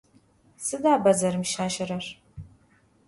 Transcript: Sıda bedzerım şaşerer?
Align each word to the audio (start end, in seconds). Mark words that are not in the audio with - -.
Sıda 0.57 1.05
bedzerım 1.05 1.43
şaşerer? 1.45 2.21